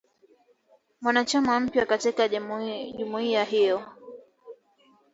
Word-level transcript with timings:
mwanachama 1.01 1.59
mpya 1.59 1.85
katika 1.85 2.27
jumuiya 2.29 3.43
hiyo 3.43 3.81